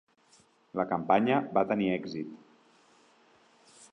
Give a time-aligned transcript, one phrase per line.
[0.79, 2.33] La campanya va tenir èxit.